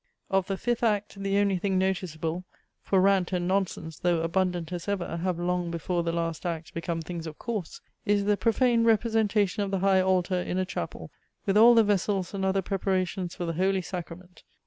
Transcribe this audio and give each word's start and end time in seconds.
Of 0.31 0.47
the 0.47 0.57
fifth 0.57 0.81
act, 0.81 1.21
the 1.21 1.37
only 1.37 1.59
thing 1.59 1.77
noticeable, 1.77 2.43
(for 2.81 2.99
rant 2.99 3.31
and 3.33 3.47
nonsense, 3.47 3.99
though 3.99 4.23
abundant 4.23 4.71
as 4.73 4.87
ever, 4.87 5.17
have 5.17 5.37
long 5.37 5.69
before 5.69 6.01
the 6.01 6.11
last 6.11 6.43
act 6.43 6.73
become 6.73 7.03
things 7.03 7.27
of 7.27 7.37
course,) 7.37 7.81
is 8.03 8.25
the 8.25 8.35
profane 8.35 8.83
representation 8.83 9.61
of 9.61 9.69
the 9.69 9.77
high 9.77 10.01
altar 10.01 10.41
in 10.41 10.57
a 10.57 10.65
chapel, 10.65 11.11
with 11.45 11.55
all 11.55 11.75
the 11.75 11.83
vessels 11.83 12.33
and 12.33 12.43
other 12.43 12.63
preparations 12.63 13.35
for 13.35 13.45
the 13.45 13.53
holy 13.53 13.83
sacrament. 13.83 14.41